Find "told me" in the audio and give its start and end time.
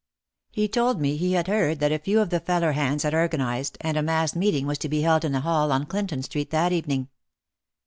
0.67-1.15